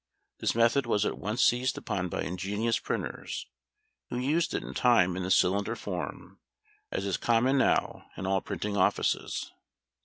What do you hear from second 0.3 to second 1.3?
This method was at